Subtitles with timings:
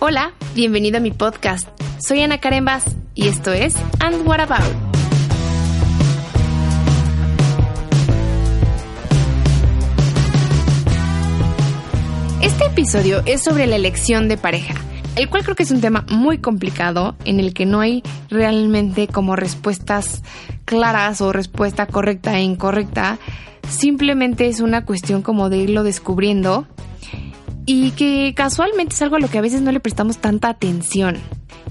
[0.00, 1.68] Hola, bienvenido a mi podcast.
[1.98, 2.84] Soy Ana Karen Bass
[3.16, 4.62] y esto es And What About.
[12.40, 14.74] Este episodio es sobre la elección de pareja,
[15.16, 19.08] el cual creo que es un tema muy complicado en el que no hay realmente
[19.08, 20.22] como respuestas
[20.64, 23.18] claras o respuesta correcta e incorrecta.
[23.68, 26.68] Simplemente es una cuestión como de irlo descubriendo
[27.70, 31.18] y que casualmente es algo a lo que a veces no le prestamos tanta atención.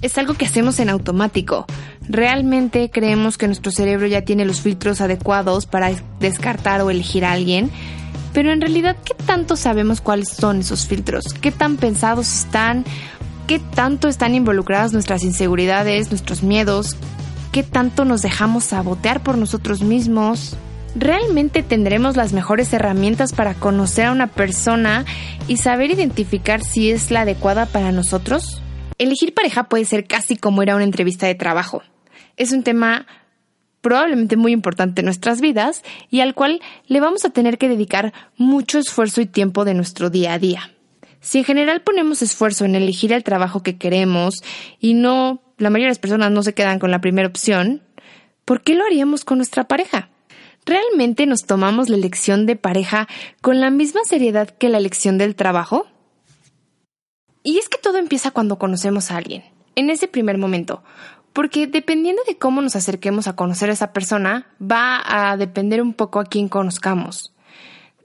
[0.03, 1.65] Es algo que hacemos en automático.
[2.07, 5.89] Realmente creemos que nuestro cerebro ya tiene los filtros adecuados para
[6.20, 7.71] descartar o elegir a alguien,
[8.31, 11.34] pero en realidad, ¿qué tanto sabemos cuáles son esos filtros?
[11.34, 12.85] ¿Qué tan pensados están?
[13.48, 16.95] ¿Qué tanto están involucradas nuestras inseguridades, nuestros miedos?
[17.51, 20.57] ¿Qué tanto nos dejamos sabotear por nosotros mismos?
[20.96, 25.05] ¿Realmente tendremos las mejores herramientas para conocer a una persona
[25.48, 28.62] y saber identificar si es la adecuada para nosotros?
[28.98, 31.84] Elegir pareja puede ser casi como ir a una entrevista de trabajo.
[32.35, 33.05] Es un tema
[33.82, 38.13] probablemente muy importante en nuestras vidas y al cual le vamos a tener que dedicar
[38.35, 40.72] mucho esfuerzo y tiempo de nuestro día a día.
[41.20, 44.44] Si en general ponemos esfuerzo en elegir el trabajo que queremos
[44.79, 47.82] y no, la mayoría de las personas no se quedan con la primera opción,
[48.46, 50.10] ¿por qué lo haríamos con nuestra pareja?
[50.68, 53.07] ¿Realmente nos tomamos la elección de pareja
[53.41, 55.87] con la misma seriedad que la elección del trabajo?
[57.41, 59.45] Y es que todo empieza cuando conocemos a alguien,
[59.76, 60.84] en ese primer momento,
[61.32, 65.94] porque dependiendo de cómo nos acerquemos a conocer a esa persona, va a depender un
[65.94, 67.34] poco a quién conozcamos.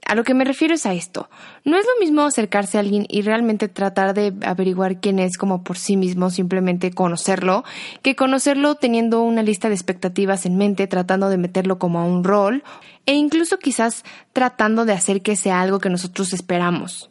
[0.05, 1.29] A lo que me refiero es a esto.
[1.63, 5.63] No es lo mismo acercarse a alguien y realmente tratar de averiguar quién es como
[5.63, 7.63] por sí mismo, simplemente conocerlo,
[8.01, 12.23] que conocerlo teniendo una lista de expectativas en mente, tratando de meterlo como a un
[12.23, 12.63] rol,
[13.05, 14.03] e incluso quizás
[14.33, 17.09] tratando de hacer que sea algo que nosotros esperamos.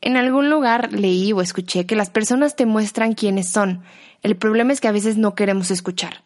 [0.00, 3.82] En algún lugar leí o escuché que las personas te muestran quiénes son.
[4.22, 6.22] El problema es que a veces no queremos escuchar.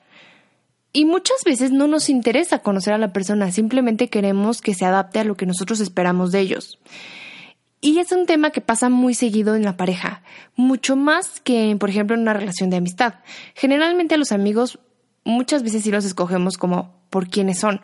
[0.92, 5.20] Y muchas veces no nos interesa conocer a la persona, simplemente queremos que se adapte
[5.20, 6.78] a lo que nosotros esperamos de ellos.
[7.80, 10.22] Y es un tema que pasa muy seguido en la pareja,
[10.54, 13.14] mucho más que, por ejemplo, en una relación de amistad.
[13.54, 14.78] Generalmente a los amigos
[15.25, 17.80] muchas veces sí los escogemos como por quiénes son,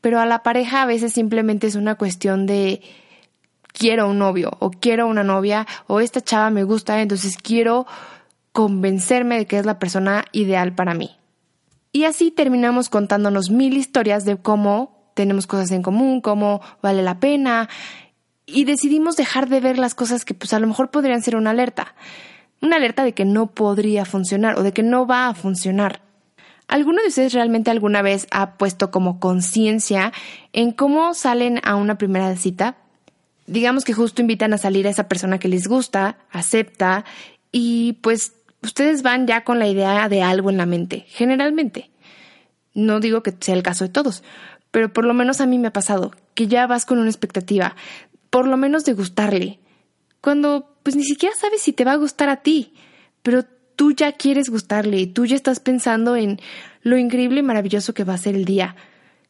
[0.00, 2.80] pero a la pareja a veces simplemente es una cuestión de
[3.72, 7.86] quiero un novio o quiero una novia o esta chava me gusta, entonces quiero
[8.52, 11.10] convencerme de que es la persona ideal para mí.
[11.92, 17.20] Y así terminamos contándonos mil historias de cómo tenemos cosas en común, cómo vale la
[17.20, 17.68] pena,
[18.46, 21.50] y decidimos dejar de ver las cosas que pues a lo mejor podrían ser una
[21.50, 21.94] alerta.
[22.60, 26.00] Una alerta de que no podría funcionar o de que no va a funcionar.
[26.68, 30.12] ¿Alguno de ustedes realmente alguna vez ha puesto como conciencia
[30.52, 32.76] en cómo salen a una primera cita?
[33.46, 37.04] Digamos que justo invitan a salir a esa persona que les gusta, acepta
[37.50, 41.90] y pues ustedes van ya con la idea de algo en la mente, generalmente.
[42.74, 44.22] No digo que sea el caso de todos,
[44.70, 47.76] pero por lo menos a mí me ha pasado que ya vas con una expectativa,
[48.30, 49.60] por lo menos de gustarle,
[50.20, 52.72] cuando pues ni siquiera sabes si te va a gustar a ti,
[53.22, 53.44] pero
[53.76, 56.40] tú ya quieres gustarle y tú ya estás pensando en
[56.82, 58.76] lo increíble y maravilloso que va a ser el día,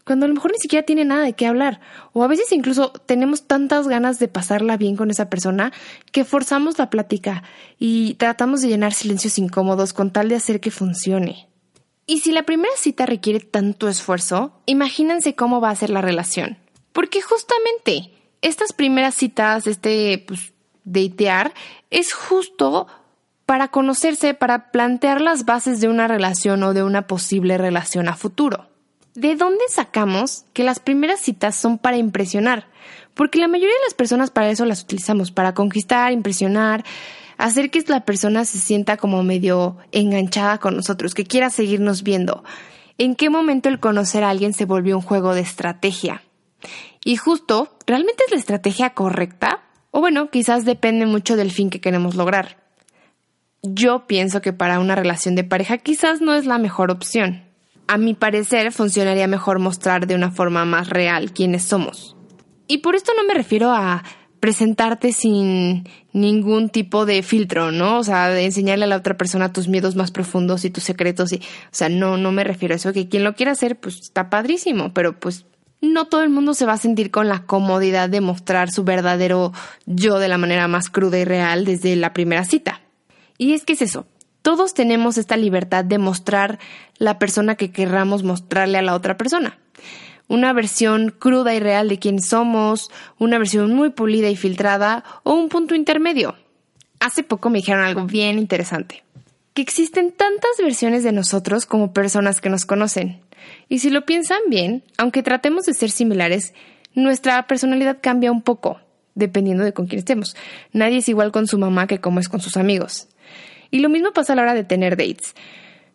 [0.04, 1.80] cuando a lo mejor ni siquiera tiene nada de qué hablar,
[2.12, 5.72] o a veces incluso tenemos tantas ganas de pasarla bien con esa persona
[6.10, 7.42] que forzamos la plática
[7.78, 11.48] y tratamos de llenar silencios incómodos con tal de hacer que funcione.
[12.06, 16.58] Y si la primera cita requiere tanto esfuerzo, imagínense cómo va a ser la relación.
[16.92, 18.10] Porque justamente
[18.42, 20.52] estas primeras citas, este pues,
[20.84, 21.54] datear,
[21.90, 22.88] es justo
[23.46, 28.16] para conocerse, para plantear las bases de una relación o de una posible relación a
[28.16, 28.71] futuro.
[29.14, 32.68] ¿De dónde sacamos que las primeras citas son para impresionar?
[33.12, 36.82] Porque la mayoría de las personas para eso las utilizamos, para conquistar, impresionar,
[37.36, 42.42] hacer que la persona se sienta como medio enganchada con nosotros, que quiera seguirnos viendo.
[42.96, 46.22] ¿En qué momento el conocer a alguien se volvió un juego de estrategia?
[47.04, 49.60] Y justo, ¿realmente es la estrategia correcta?
[49.90, 52.62] O bueno, quizás depende mucho del fin que queremos lograr.
[53.62, 57.51] Yo pienso que para una relación de pareja quizás no es la mejor opción
[57.86, 62.16] a mi parecer, funcionaría mejor mostrar de una forma más real quiénes somos.
[62.66, 64.02] Y por esto no me refiero a
[64.40, 67.98] presentarte sin ningún tipo de filtro, ¿no?
[67.98, 71.32] O sea, de enseñarle a la otra persona tus miedos más profundos y tus secretos
[71.32, 71.40] y, o
[71.70, 74.92] sea, no, no me refiero a eso, que quien lo quiera hacer, pues está padrísimo,
[74.92, 75.46] pero pues
[75.80, 79.52] no todo el mundo se va a sentir con la comodidad de mostrar su verdadero
[79.86, 82.80] yo de la manera más cruda y real desde la primera cita.
[83.38, 84.06] Y es que es eso,
[84.42, 86.58] todos tenemos esta libertad de mostrar
[86.98, 89.58] la persona que querramos mostrarle a la otra persona
[90.32, 95.34] una versión cruda y real de quién somos, una versión muy pulida y filtrada o
[95.34, 96.36] un punto intermedio.
[97.00, 99.04] Hace poco me dijeron algo bien interesante,
[99.52, 103.20] que existen tantas versiones de nosotros como personas que nos conocen.
[103.68, 106.54] Y si lo piensan bien, aunque tratemos de ser similares,
[106.94, 108.80] nuestra personalidad cambia un poco,
[109.14, 110.34] dependiendo de con quién estemos.
[110.72, 113.08] Nadie es igual con su mamá que como es con sus amigos.
[113.72, 115.34] Y lo mismo pasa a la hora de tener dates.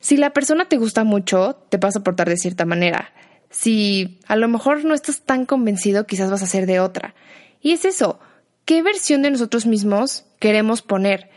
[0.02, 3.14] Si la persona te gusta mucho, te vas a portar de cierta manera
[3.50, 7.16] si a lo mejor no estás tan convencido, quizás vas a ser de otra.
[7.62, 8.20] Y es eso,
[8.66, 11.30] ¿qué versión de nosotros mismos queremos poner?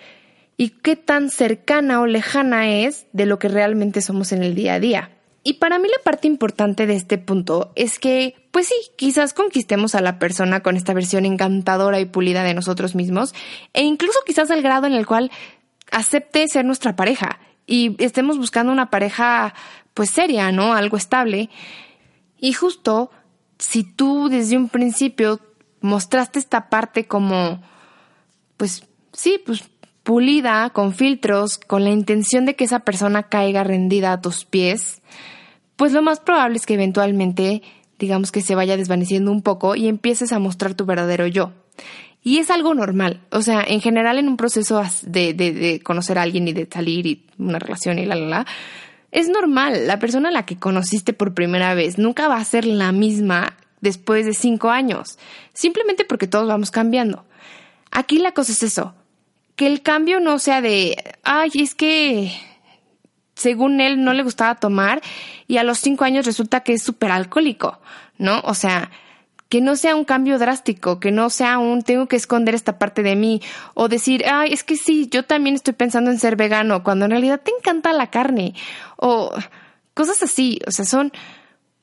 [0.57, 4.75] ¿Y qué tan cercana o lejana es de lo que realmente somos en el día
[4.75, 5.11] a día?
[5.43, 9.95] Y para mí la parte importante de este punto es que, pues sí, quizás conquistemos
[9.95, 13.33] a la persona con esta versión encantadora y pulida de nosotros mismos,
[13.73, 15.31] e incluso quizás al grado en el cual
[15.93, 19.55] acepte ser nuestra pareja y estemos buscando una pareja
[19.95, 20.75] pues seria, ¿no?
[20.75, 21.51] Algo estable.
[22.39, 23.11] Y justo
[23.59, 25.41] si tú desde un principio
[25.81, 27.63] mostraste esta parte como,
[28.57, 29.65] pues sí, pues
[30.03, 35.03] pulida, con filtros, con la intención de que esa persona caiga rendida a tus pies,
[35.77, 37.63] pues lo más probable es que eventualmente,
[37.99, 41.53] digamos que se vaya desvaneciendo un poco y empieces a mostrar tu verdadero yo.
[42.22, 43.20] Y es algo normal.
[43.31, 47.06] O sea, en general en un proceso de, de, conocer a alguien y de salir
[47.06, 48.46] y una relación y la, la, la,
[49.11, 52.64] es normal, la persona a la que conociste por primera vez nunca va a ser
[52.64, 55.19] la misma después de cinco años,
[55.52, 57.25] simplemente porque todos vamos cambiando.
[57.90, 58.94] Aquí la cosa es eso,
[59.56, 62.32] que el cambio no sea de, ay, es que
[63.34, 65.00] según él no le gustaba tomar
[65.49, 67.81] y a los cinco años resulta que es súper alcohólico,
[68.19, 68.40] ¿no?
[68.44, 68.90] O sea,
[69.50, 73.02] que no sea un cambio drástico, que no sea un tengo que esconder esta parte
[73.02, 73.43] de mí
[73.75, 77.11] o decir, ay, es que sí, yo también estoy pensando en ser vegano cuando en
[77.11, 78.55] realidad te encanta la carne
[78.97, 79.32] o
[79.93, 81.12] cosas así, o sea, son,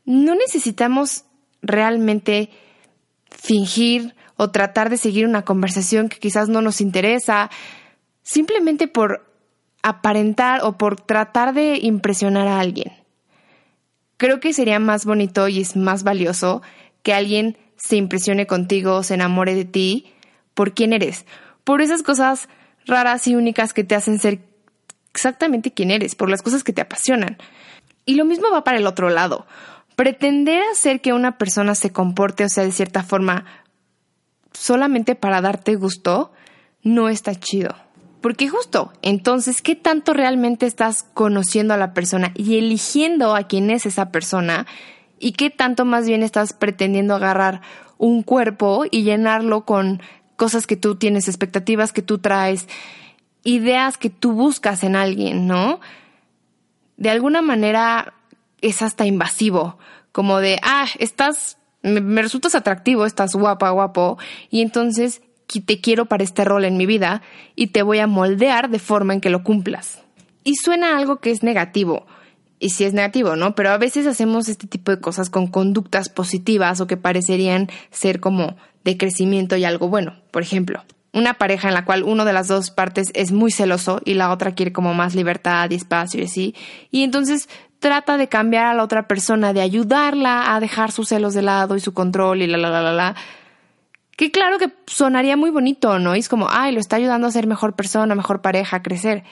[0.06, 1.26] no necesitamos
[1.62, 2.50] realmente
[3.30, 7.52] fingir o tratar de seguir una conversación que quizás no nos interesa,
[8.24, 9.30] simplemente por
[9.84, 12.94] aparentar o por tratar de impresionar a alguien.
[14.16, 16.62] Creo que sería más bonito y es más valioso
[17.08, 20.14] que alguien se impresione contigo, se enamore de ti,
[20.54, 21.26] por quién eres,
[21.64, 22.50] por esas cosas
[22.86, 24.42] raras y únicas que te hacen ser
[25.14, 27.38] exactamente quién eres, por las cosas que te apasionan.
[28.06, 29.48] Y lo mismo va para el otro lado.
[29.96, 33.46] Pretender hacer que una persona se comporte o sea de cierta forma
[34.52, 36.34] solamente para darte gusto
[36.84, 37.74] no está chido.
[38.20, 43.70] Porque justo, entonces, ¿qué tanto realmente estás conociendo a la persona y eligiendo a quién
[43.70, 44.68] es esa persona
[45.20, 47.62] y qué tanto más bien estás pretendiendo agarrar
[47.98, 50.02] un cuerpo y llenarlo con
[50.36, 52.68] cosas que tú tienes, expectativas que tú traes,
[53.44, 55.80] ideas que tú buscas en alguien, ¿no?
[56.98, 58.14] De alguna manera
[58.62, 59.78] es hasta invasivo,
[60.12, 64.18] como de, ah, estás, me, resultas atractivo, estás guapa, guapo,
[64.50, 65.22] y entonces
[65.66, 67.22] te quiero para este rol en mi vida
[67.56, 70.02] y te voy a moldear de forma en que lo cumplas.
[70.44, 72.06] Y suena algo que es negativo,
[72.60, 73.56] y si es negativo, ¿no?
[73.56, 78.20] Pero a veces hacemos este tipo de cosas con conductas positivas o que parecerían ser
[78.20, 80.16] como de crecimiento y algo bueno.
[80.32, 80.84] Por ejemplo,
[81.14, 84.32] una pareja en la cual uno de las dos partes es muy celoso y la
[84.32, 86.56] otra quiere como más libertad y espacio y así.
[86.90, 87.48] Y entonces
[87.80, 91.76] trata de cambiar a la otra persona, de ayudarla a dejar sus celos de lado
[91.76, 93.16] y su control y la la la la la.
[94.16, 96.16] Que claro que sonaría muy bonito, ¿no?
[96.16, 99.24] Y es como, ay, lo está ayudando a ser mejor persona, mejor pareja, a crecer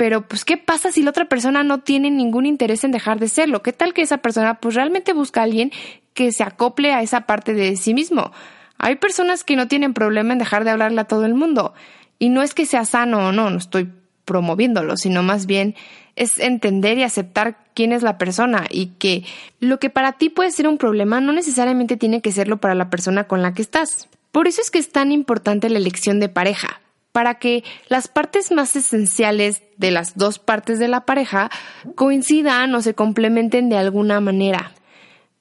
[0.00, 3.28] pero pues ¿qué pasa si la otra persona no tiene ningún interés en dejar de
[3.28, 3.60] serlo?
[3.60, 5.72] ¿Qué tal que esa persona pues realmente busca a alguien
[6.14, 8.32] que se acople a esa parte de sí mismo?
[8.78, 11.74] Hay personas que no tienen problema en dejar de hablarle a todo el mundo
[12.18, 13.92] y no es que sea sano o no, no estoy
[14.24, 15.74] promoviéndolo, sino más bien
[16.16, 19.26] es entender y aceptar quién es la persona y que
[19.58, 22.88] lo que para ti puede ser un problema no necesariamente tiene que serlo para la
[22.88, 24.08] persona con la que estás.
[24.32, 26.80] Por eso es que es tan importante la elección de pareja,
[27.12, 31.50] para que las partes más esenciales de las dos partes de la pareja
[31.94, 34.72] coincidan o se complementen de alguna manera.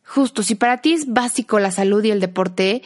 [0.04, 2.82] Justo, si para ti es básico la salud y el deporte,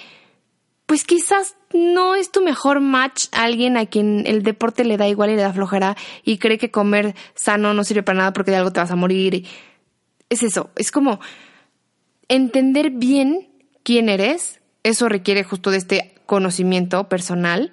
[0.85, 5.29] pues quizás no es tu mejor match alguien a quien el deporte le da igual
[5.29, 8.57] y le da flojera y cree que comer sano no sirve para nada porque de
[8.57, 9.47] algo te vas a morir.
[10.29, 11.19] Es eso, es como
[12.27, 13.49] entender bien
[13.83, 17.71] quién eres eso requiere justo de este conocimiento personal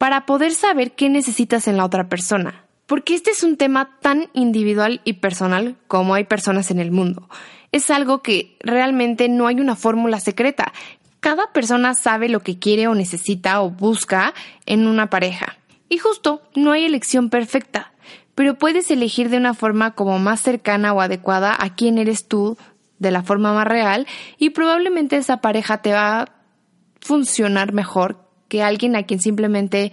[0.00, 2.64] para poder saber qué necesitas en la otra persona.
[2.86, 7.28] Porque este es un tema tan individual y personal como hay personas en el mundo.
[7.70, 10.72] Es algo que realmente no hay una fórmula secreta.
[11.20, 14.32] Cada persona sabe lo que quiere o necesita o busca
[14.64, 15.58] en una pareja.
[15.90, 17.92] Y justo, no hay elección perfecta,
[18.34, 22.56] pero puedes elegir de una forma como más cercana o adecuada a quién eres tú,
[22.98, 24.06] de la forma más real,
[24.38, 26.32] y probablemente esa pareja te va a
[27.02, 29.92] funcionar mejor que alguien a quien simplemente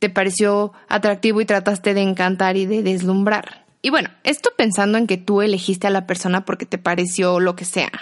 [0.00, 3.64] te pareció atractivo y trataste de encantar y de deslumbrar.
[3.82, 7.54] Y bueno, esto pensando en que tú elegiste a la persona porque te pareció lo
[7.54, 7.92] que sea.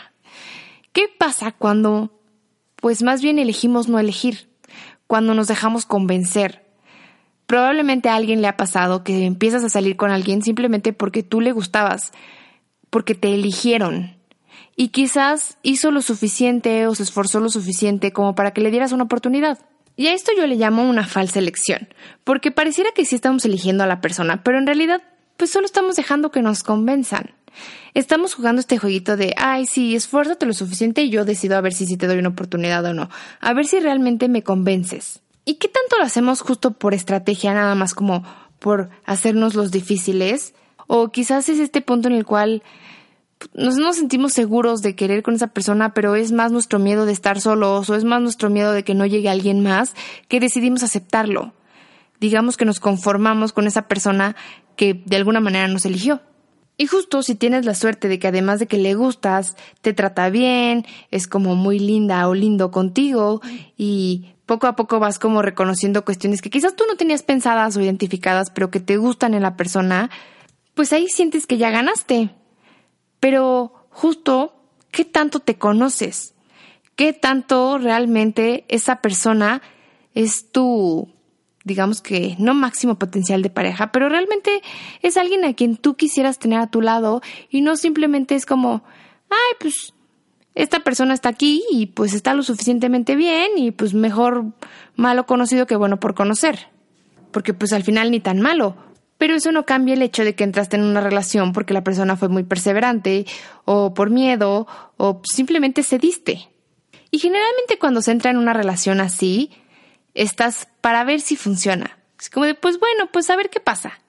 [0.92, 2.18] ¿Qué pasa cuando,
[2.76, 4.49] pues más bien elegimos no elegir?
[5.06, 6.64] Cuando nos dejamos convencer.
[7.47, 11.40] Probablemente a alguien le ha pasado que empiezas a salir con alguien simplemente porque tú
[11.40, 12.12] le gustabas,
[12.90, 14.20] porque te eligieron,
[14.80, 18.92] y quizás hizo lo suficiente o se esforzó lo suficiente como para que le dieras
[18.92, 19.59] una oportunidad.
[20.00, 21.87] Y a esto yo le llamo una falsa elección,
[22.25, 25.02] porque pareciera que sí estamos eligiendo a la persona, pero en realidad
[25.37, 27.35] pues solo estamos dejando que nos convenzan.
[27.92, 31.75] Estamos jugando este jueguito de, ay, sí, esfuérzate lo suficiente y yo decido a ver
[31.75, 33.11] si sí te doy una oportunidad o no,
[33.42, 35.21] a ver si realmente me convences.
[35.45, 38.25] ¿Y qué tanto lo hacemos justo por estrategia, nada más como
[38.59, 40.54] por hacernos los difíciles?
[40.87, 42.62] O quizás es este punto en el cual
[43.54, 47.12] nos, nos sentimos seguros de querer con esa persona, pero es más nuestro miedo de
[47.12, 49.94] estar solos o es más nuestro miedo de que no llegue alguien más
[50.28, 51.52] que decidimos aceptarlo.
[52.20, 54.37] Digamos que nos conformamos con esa persona
[54.76, 56.20] que de alguna manera nos eligió.
[56.76, 60.30] Y justo si tienes la suerte de que además de que le gustas, te trata
[60.30, 63.42] bien, es como muy linda o lindo contigo
[63.76, 67.82] y poco a poco vas como reconociendo cuestiones que quizás tú no tenías pensadas o
[67.82, 70.11] identificadas, pero que te gustan en la persona,
[70.75, 72.30] pues ahí sientes que ya ganaste.
[73.20, 74.54] Pero justo,
[74.90, 76.34] ¿qué tanto te conoces?
[76.96, 79.62] ¿Qué tanto realmente esa persona
[80.14, 81.08] es tu,
[81.64, 84.62] digamos que, no máximo potencial de pareja, pero realmente
[85.02, 88.82] es alguien a quien tú quisieras tener a tu lado y no simplemente es como,
[89.30, 89.94] ay, pues
[90.54, 94.46] esta persona está aquí y pues está lo suficientemente bien y pues mejor
[94.96, 96.68] malo conocido que bueno por conocer.
[97.30, 98.74] Porque pues al final ni tan malo.
[99.20, 102.16] Pero eso no cambia el hecho de que entraste en una relación porque la persona
[102.16, 103.26] fue muy perseverante,
[103.66, 106.48] o por miedo, o simplemente cediste.
[107.10, 109.50] Y generalmente cuando se entra en una relación así,
[110.14, 111.98] estás para ver si funciona.
[112.18, 114.00] Es como de, pues bueno, pues a ver qué pasa.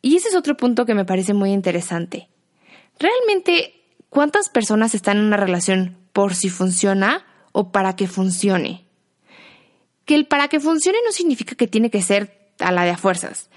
[0.00, 2.30] Y ese es otro punto que me parece muy interesante.
[2.98, 3.74] Realmente,
[4.08, 8.86] ¿cuántas personas están en una relación por si funciona o para que funcione?
[10.06, 12.96] Que el para que funcione no significa que tiene que ser a la de a
[12.96, 13.50] fuerzas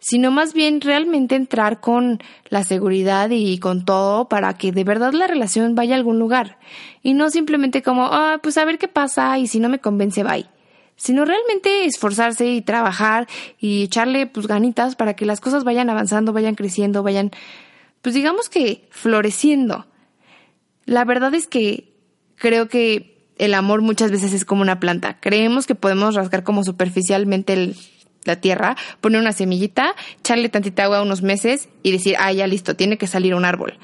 [0.00, 5.12] sino más bien realmente entrar con la seguridad y con todo para que de verdad
[5.12, 6.58] la relación vaya a algún lugar
[7.02, 10.22] y no simplemente como, ah, pues a ver qué pasa y si no me convence,
[10.22, 10.46] bye.
[10.98, 13.26] Sino realmente esforzarse y trabajar
[13.58, 17.32] y echarle pues ganitas para que las cosas vayan avanzando, vayan creciendo, vayan,
[18.00, 19.86] pues digamos que floreciendo.
[20.86, 21.92] La verdad es que
[22.36, 25.20] creo que el amor muchas veces es como una planta.
[25.20, 27.76] Creemos que podemos rasgar como superficialmente el,
[28.26, 32.76] la tierra, poner una semillita, echarle tantita agua unos meses y decir, ah, ya listo,
[32.76, 33.78] tiene que salir un árbol.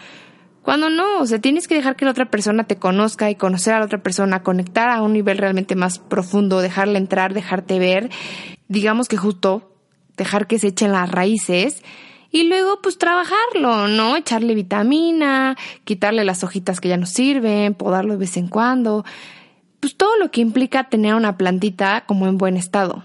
[0.63, 3.75] Cuando no, o sea, tienes que dejar que la otra persona te conozca y conocer
[3.75, 8.11] a la otra persona, conectar a un nivel realmente más profundo, dejarle entrar, dejarte ver,
[8.69, 9.77] digamos que justo
[10.17, 11.83] dejar que se echen las raíces
[12.31, 14.17] y luego pues trabajarlo, ¿no?
[14.17, 19.05] Echarle vitamina, quitarle las hojitas que ya no sirven, podarlo de vez en cuando,
[19.81, 23.05] pues todo lo que implica tener una plantita como en buen estado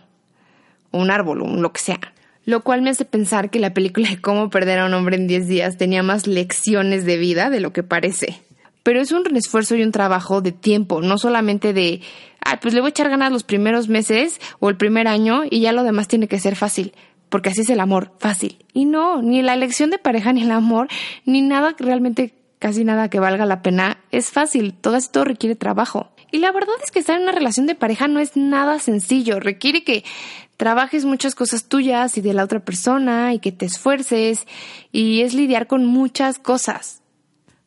[0.92, 2.00] un árbol, o lo que sea.
[2.46, 5.28] Lo cual me hace pensar que la película de cómo perder a un hombre en
[5.28, 8.42] 10 días tenía más lecciones de vida de lo que parece.
[8.84, 12.00] Pero es un esfuerzo y un trabajo de tiempo, no solamente de,
[12.46, 15.60] ah, pues le voy a echar ganas los primeros meses o el primer año y
[15.60, 16.94] ya lo demás tiene que ser fácil,
[17.28, 18.64] porque así es el amor, fácil.
[18.74, 20.88] Y no, ni la elección de pareja, ni el amor,
[21.26, 26.12] ni nada realmente, casi nada que valga la pena, es fácil, todo esto requiere trabajo.
[26.32, 29.40] Y la verdad es que estar en una relación de pareja no es nada sencillo,
[29.40, 30.04] requiere que
[30.58, 34.46] trabajes muchas cosas tuyas y de la otra persona y que te esfuerces
[34.92, 37.02] y es lidiar con muchas cosas.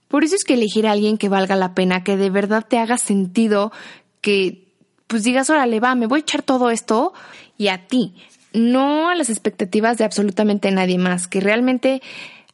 [0.09, 2.79] Por eso es que elegir a alguien que valga la pena, que de verdad te
[2.79, 3.73] haga sentido,
[4.21, 4.75] que
[5.07, 7.13] pues digas, órale, va, me voy a echar todo esto
[7.57, 8.15] y a ti,
[8.53, 12.03] no a las expectativas de absolutamente nadie más, que realmente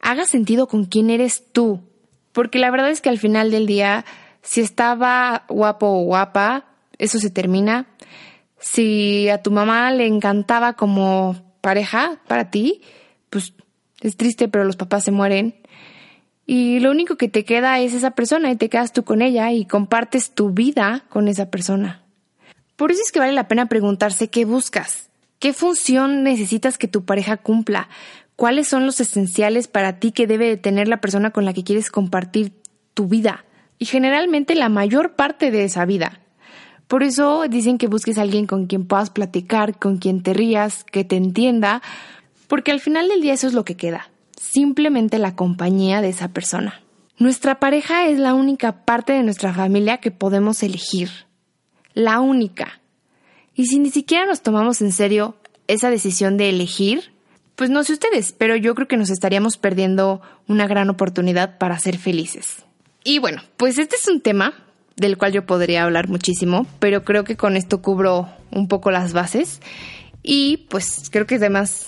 [0.01, 1.81] haga sentido con quién eres tú.
[2.31, 4.05] Porque la verdad es que al final del día,
[4.43, 6.65] si estaba guapo o guapa,
[6.99, 7.87] eso se termina
[8.59, 12.81] si a tu mamá le encantaba como pareja para ti,
[13.29, 13.53] pues
[14.01, 15.55] es triste, pero los papás se mueren.
[16.49, 19.51] y lo único que te queda es esa persona y te quedas tú con ella
[19.51, 22.03] y compartes tu vida con esa persona.
[22.77, 25.09] Por eso es que vale la pena preguntarse qué buscas,
[25.39, 27.89] qué función necesitas que tu pareja cumpla,
[28.37, 31.63] cuáles son los esenciales para ti que debe de tener la persona con la que
[31.63, 32.53] quieres compartir
[32.93, 33.45] tu vida
[33.79, 36.21] y generalmente la mayor parte de esa vida.
[36.87, 40.83] Por eso dicen que busques a alguien con quien puedas platicar, con quien te rías,
[40.83, 41.81] que te entienda,
[42.47, 44.09] porque al final del día eso es lo que queda
[44.57, 46.81] simplemente la compañía de esa persona.
[47.17, 51.09] Nuestra pareja es la única parte de nuestra familia que podemos elegir.
[51.93, 52.79] La única.
[53.55, 55.35] Y si ni siquiera nos tomamos en serio
[55.67, 57.11] esa decisión de elegir,
[57.55, 61.79] pues no sé ustedes, pero yo creo que nos estaríamos perdiendo una gran oportunidad para
[61.79, 62.63] ser felices.
[63.03, 64.53] Y bueno, pues este es un tema
[64.97, 69.13] del cual yo podría hablar muchísimo, pero creo que con esto cubro un poco las
[69.13, 69.61] bases
[70.23, 71.87] y pues creo que además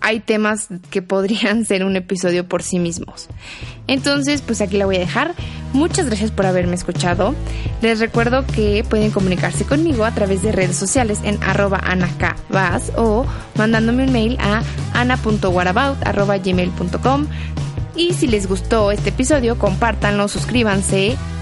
[0.00, 3.26] hay temas que podrían ser un episodio por sí mismos.
[3.86, 5.34] Entonces, pues aquí la voy a dejar.
[5.72, 7.34] Muchas gracias por haberme escuchado.
[7.82, 13.26] Les recuerdo que pueden comunicarse conmigo a través de redes sociales en arroba anacabas o
[13.56, 14.62] mandándome un mail a
[14.94, 17.26] ana.whatabout.gmail.com
[17.96, 21.18] Y si les gustó este episodio, compártanlo, suscríbanse